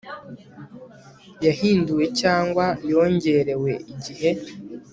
yahinduwe 1.45 2.03
cyangwa 2.19 2.65
yongerewe 2.89 3.71
igihe 3.93 4.29